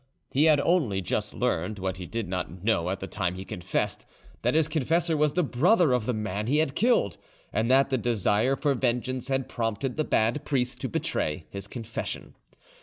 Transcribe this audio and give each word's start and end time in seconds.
He 0.31 0.45
had 0.45 0.59
only 0.59 0.99
just 0.99 1.31
learned, 1.31 1.77
what 1.77 1.97
he 1.97 2.07
did 2.07 2.27
not 2.27 2.63
know 2.63 2.89
at 2.89 3.01
the 3.01 3.05
time 3.05 3.35
he 3.35 3.45
confessed, 3.45 4.03
that 4.41 4.55
his 4.55 4.67
confessor 4.67 5.15
was 5.15 5.33
the 5.33 5.43
brother 5.43 5.91
of 5.91 6.07
the 6.07 6.13
man 6.15 6.47
he 6.47 6.57
had 6.57 6.73
killed, 6.73 7.17
and 7.53 7.69
that 7.69 7.91
the 7.91 7.99
desire 7.99 8.55
for 8.55 8.73
vengeance 8.73 9.27
had 9.27 9.47
prompted 9.47 9.97
the 9.97 10.03
bad 10.03 10.43
priest 10.43 10.81
to 10.81 10.89
betray 10.89 11.45
his 11.51 11.67
confession. 11.67 12.33